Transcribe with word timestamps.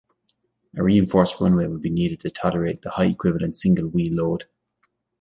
A 0.77 0.81
reinforced 0.81 1.39
runway 1.39 1.67
will 1.67 1.77
be 1.77 1.91
needed 1.91 2.21
to 2.21 2.31
tolerate 2.31 2.81
the 2.81 2.89
high 2.89 3.05
equivalent 3.05 3.55
single 3.55 3.87
wheel 3.87 4.13
load. 4.15 4.45